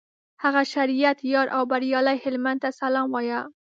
[0.43, 3.41] هغه شریعت یار او بریالي هلمند ته سلام وایه.